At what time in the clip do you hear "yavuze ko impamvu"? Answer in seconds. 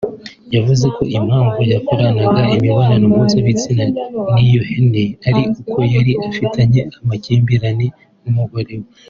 0.55-1.59